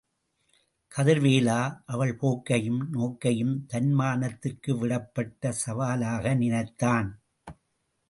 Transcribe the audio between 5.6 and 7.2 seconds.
சவாலாக நினைத்தான்.